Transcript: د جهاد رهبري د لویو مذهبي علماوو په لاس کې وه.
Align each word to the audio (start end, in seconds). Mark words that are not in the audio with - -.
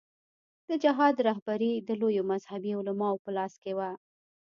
د 0.69 0.71
جهاد 0.83 1.15
رهبري 1.27 1.73
د 1.87 1.89
لویو 2.01 2.23
مذهبي 2.31 2.71
علماوو 2.79 3.21
په 3.23 3.29
لاس 3.37 3.53
کې 3.63 3.71
وه. 3.77 3.89